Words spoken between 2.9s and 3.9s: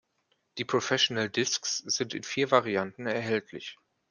erhältlich.